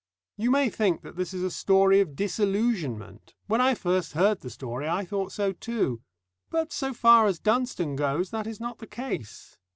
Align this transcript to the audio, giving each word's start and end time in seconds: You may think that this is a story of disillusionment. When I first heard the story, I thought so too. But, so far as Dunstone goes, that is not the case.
You 0.35 0.49
may 0.49 0.67
think 0.71 1.03
that 1.03 1.15
this 1.15 1.31
is 1.31 1.43
a 1.43 1.51
story 1.51 1.99
of 1.99 2.15
disillusionment. 2.15 3.35
When 3.45 3.61
I 3.61 3.75
first 3.75 4.13
heard 4.13 4.39
the 4.39 4.49
story, 4.49 4.89
I 4.89 5.05
thought 5.05 5.31
so 5.31 5.51
too. 5.53 6.01
But, 6.49 6.71
so 6.73 6.91
far 6.91 7.27
as 7.27 7.37
Dunstone 7.37 7.95
goes, 7.95 8.31
that 8.31 8.47
is 8.47 8.59
not 8.59 8.79
the 8.79 8.87
case. 8.87 9.59